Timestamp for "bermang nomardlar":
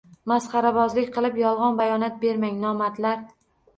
2.25-3.27